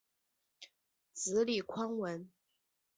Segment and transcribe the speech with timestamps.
[1.13, 2.27] 子李匡文。